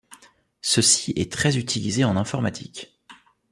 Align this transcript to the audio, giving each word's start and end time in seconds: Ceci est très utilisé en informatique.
Ceci 0.63 1.13
est 1.15 1.31
très 1.31 1.57
utilisé 1.59 2.03
en 2.05 2.17
informatique. 2.17 2.97